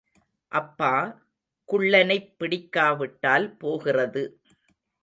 அப்பா, 0.51 0.89
குள்ளனைப் 1.69 2.33
பிடிக்காவிட்டால் 2.37 3.57
போகிறது. 3.57 4.23